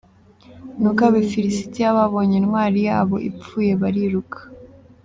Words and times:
Nuko 0.79 1.01
Abafilisitiya 1.09 1.87
babonye 1.97 2.35
intwari 2.41 2.79
yabo 2.87 3.15
ipfuye 3.29 3.71
bariruka. 3.81 4.39